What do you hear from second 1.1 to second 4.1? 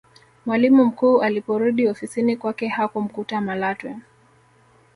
aliporudi ofisini kwake hakumkuta malatwe